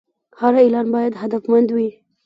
هر 0.39 0.53
اعلان 0.61 0.87
باید 0.95 1.13
هدفمند 1.21 1.69
وي. 1.75 1.89